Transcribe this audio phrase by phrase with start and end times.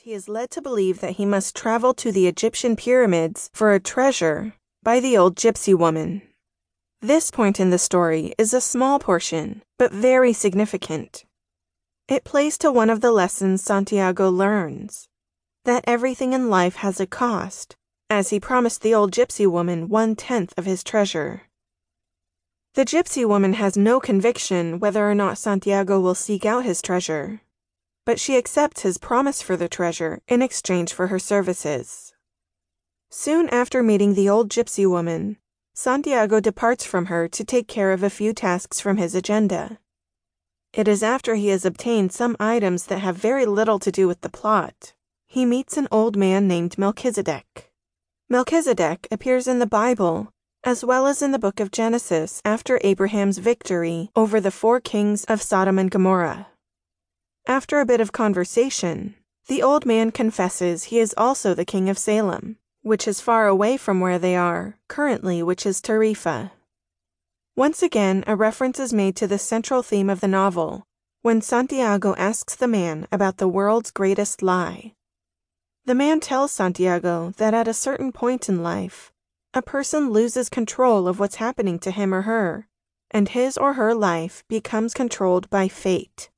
[0.00, 3.80] he is led to believe that he must travel to the Egyptian pyramids for a
[3.80, 6.22] treasure by the old gypsy woman.
[7.00, 11.24] This point in the story is a small portion, but very significant.
[12.08, 15.08] It plays to one of the lessons Santiago learns
[15.64, 17.74] that everything in life has a cost,
[18.08, 21.42] as he promised the old gypsy woman one tenth of his treasure.
[22.74, 27.40] The gypsy woman has no conviction whether or not Santiago will seek out his treasure,
[28.06, 32.14] but she accepts his promise for the treasure in exchange for her services.
[33.10, 35.36] Soon after meeting the old gypsy woman,
[35.74, 39.78] Santiago departs from her to take care of a few tasks from his agenda.
[40.72, 44.22] It is after he has obtained some items that have very little to do with
[44.22, 44.94] the plot.
[45.26, 47.70] He meets an old man named Melchizedek.
[48.30, 50.32] Melchizedek appears in the Bible
[50.64, 55.24] as well as in the book of Genesis after Abraham's victory over the four kings
[55.24, 56.48] of Sodom and Gomorrah.
[57.48, 59.14] After a bit of conversation,
[59.46, 63.76] the old man confesses he is also the king of Salem, which is far away
[63.76, 66.50] from where they are, currently, which is Tarifa.
[67.54, 70.86] Once again, a reference is made to the central theme of the novel
[71.22, 74.94] when Santiago asks the man about the world's greatest lie.
[75.84, 79.12] The man tells Santiago that at a certain point in life,
[79.54, 82.66] a person loses control of what's happening to him or her,
[83.10, 86.28] and his or her life becomes controlled by fate.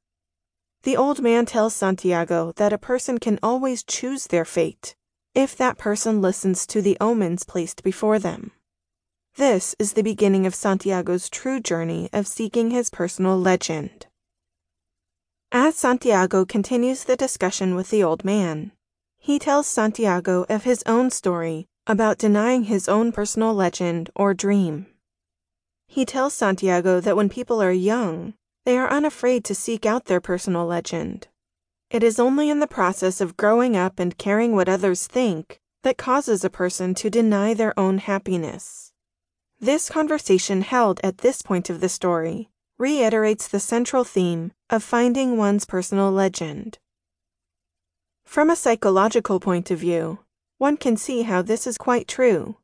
[0.89, 4.97] The old man tells Santiago that a person can always choose their fate
[5.35, 8.53] if that person listens to the omens placed before them.
[9.37, 14.07] This is the beginning of Santiago's true journey of seeking his personal legend.
[15.53, 18.73] As Santiago continues the discussion with the old man,
[19.19, 24.87] he tells Santiago of his own story about denying his own personal legend or dream.
[25.87, 28.33] He tells Santiago that when people are young,
[28.69, 31.27] they are unafraid to seek out their personal legend.
[31.91, 35.97] It is only in the process of growing up and caring what others think that
[35.97, 38.93] causes a person to deny their own happiness.
[39.59, 45.39] This conversation held at this point of the story reiterates the central theme of finding
[45.39, 46.79] one's personal legend.
[48.27, 50.19] From a psychological point of view,
[50.59, 52.59] one can see how this is quite true.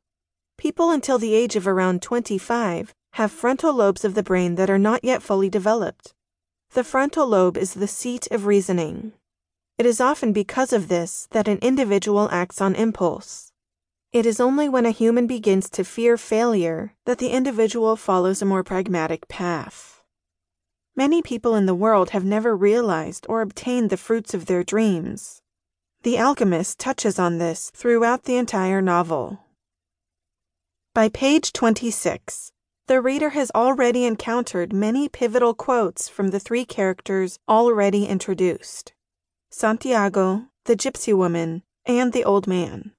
[0.55, 4.77] People until the age of around 25 have frontal lobes of the brain that are
[4.77, 6.13] not yet fully developed.
[6.71, 9.13] The frontal lobe is the seat of reasoning.
[9.77, 13.53] It is often because of this that an individual acts on impulse.
[14.11, 18.45] It is only when a human begins to fear failure that the individual follows a
[18.45, 20.01] more pragmatic path.
[20.93, 25.41] Many people in the world have never realized or obtained the fruits of their dreams.
[26.03, 29.39] The Alchemist touches on this throughout the entire novel.
[30.93, 32.51] By page 26,
[32.87, 38.93] the reader has already encountered many pivotal quotes from the three characters already introduced
[39.49, 42.91] Santiago, the gypsy woman, and the old man.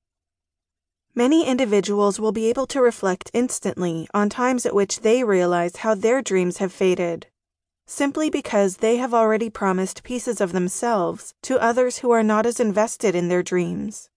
[1.15, 5.95] Many individuals will be able to reflect instantly on times at which they realize how
[5.95, 7.29] their dreams have faded,
[7.87, 12.59] simply because they have already promised pieces of themselves to others who are not as
[12.59, 14.11] invested in their dreams.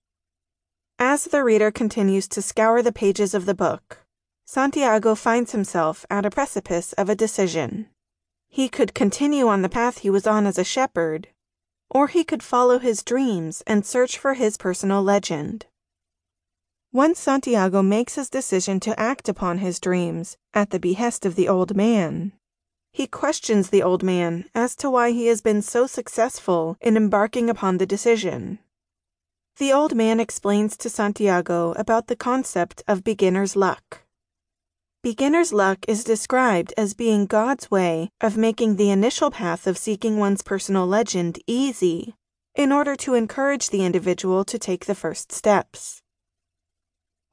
[0.98, 4.06] As the reader continues to scour the pages of the book,
[4.52, 7.86] Santiago finds himself at a precipice of a decision.
[8.48, 11.28] He could continue on the path he was on as a shepherd,
[11.88, 15.68] or he could follow his dreams and search for his personal legend.
[16.92, 21.48] Once Santiago makes his decision to act upon his dreams at the behest of the
[21.48, 22.34] old man,
[22.92, 27.52] he questions the old man as to why he has been so successful in embarking
[27.52, 28.58] upon the decision.
[29.58, 34.09] The old man explains to Santiago about the concept of beginner's luck.
[35.02, 40.18] Beginner's luck is described as being God's way of making the initial path of seeking
[40.18, 42.16] one's personal legend easy
[42.54, 46.02] in order to encourage the individual to take the first steps.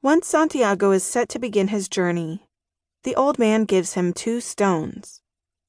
[0.01, 2.47] Once Santiago is set to begin his journey,
[3.03, 5.19] the old man gives him two stones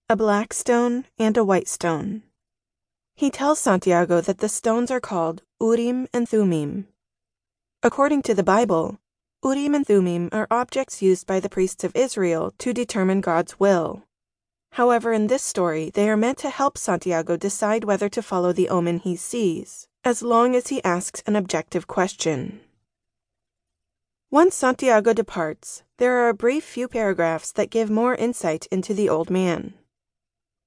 [0.08, 2.22] a black stone and a white stone.
[3.16, 6.86] He tells Santiago that the stones are called Urim and Thummim.
[7.82, 9.00] According to the Bible,
[9.44, 14.02] Urim and Thummim are objects used by the priests of Israel to determine God's will.
[14.72, 18.68] However, in this story, they are meant to help Santiago decide whether to follow the
[18.68, 22.60] omen he sees, as long as he asks an objective question.
[24.28, 29.08] Once Santiago departs, there are a brief few paragraphs that give more insight into the
[29.08, 29.74] old man.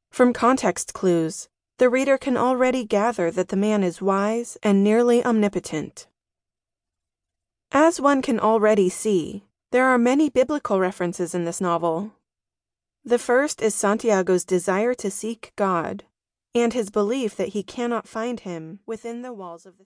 [0.10, 5.24] From context clues, the reader can already gather that the man is wise and nearly
[5.24, 6.08] omnipotent.
[7.74, 12.12] As one can already see, there are many biblical references in this novel.
[13.06, 16.04] The first is Santiago's desire to seek God
[16.54, 19.80] and his belief that he cannot find him within the walls of the